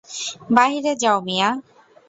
বাহিরে 0.55 0.93
যাও 1.01 1.17
মিয়া। 1.27 1.49